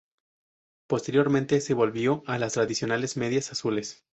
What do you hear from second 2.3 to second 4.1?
las tradicionales medias azules.